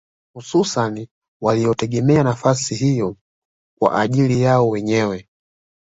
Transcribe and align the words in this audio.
Hususani 0.33 1.09
waliotegemea 1.41 2.23
nafasi 2.23 2.75
hiyo 2.75 3.15
kwa 3.79 4.01
ajili 4.01 4.41
yao 4.41 4.69
wenyewe 4.69 5.27